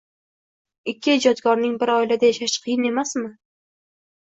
Ikki 0.93 1.13
ijodkorning 1.19 1.77
bir 1.85 1.95
oilada 1.99 2.33
yashashi 2.35 2.67
qiyin 2.67 2.93
emasmi 2.95 3.27